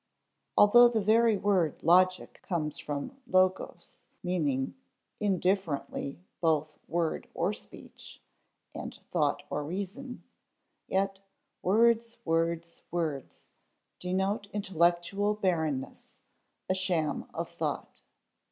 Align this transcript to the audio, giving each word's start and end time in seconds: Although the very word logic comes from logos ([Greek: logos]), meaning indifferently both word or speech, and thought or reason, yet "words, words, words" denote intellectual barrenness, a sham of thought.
Although 0.57 0.87
the 0.89 1.03
very 1.03 1.37
word 1.37 1.83
logic 1.83 2.39
comes 2.41 2.79
from 2.79 3.21
logos 3.27 3.27
([Greek: 3.27 3.35
logos]), 3.35 4.05
meaning 4.23 4.75
indifferently 5.19 6.19
both 6.39 6.79
word 6.87 7.27
or 7.35 7.53
speech, 7.53 8.19
and 8.73 8.95
thought 9.11 9.43
or 9.51 9.63
reason, 9.63 10.23
yet 10.87 11.19
"words, 11.61 12.17
words, 12.25 12.81
words" 12.89 13.51
denote 13.99 14.47
intellectual 14.53 15.35
barrenness, 15.35 16.17
a 16.67 16.73
sham 16.73 17.29
of 17.31 17.47
thought. 17.47 18.01